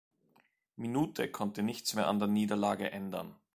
[0.77, 3.35] Minute konnte nichts mehr an der Niederlage ändern.